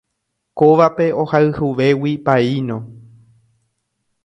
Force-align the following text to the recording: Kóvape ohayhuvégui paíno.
Kóvape 0.59 1.05
ohayhuvégui 1.23 2.13
paíno. 2.25 2.77